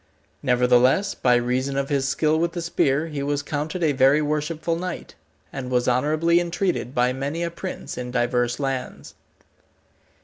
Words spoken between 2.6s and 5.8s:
spear, he was counted a very worshipful knight, and